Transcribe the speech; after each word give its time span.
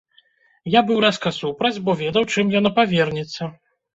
Я 0.75 0.81
быў 0.87 0.97
рэзка 1.05 1.33
супраць, 1.41 1.77
бо 1.89 1.95
ведаў, 2.01 2.23
чым 2.35 2.45
яно 2.59 2.69
павернецца. 2.79 3.51